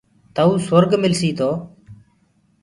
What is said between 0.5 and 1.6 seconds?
سُرگ ملسيٚ، تو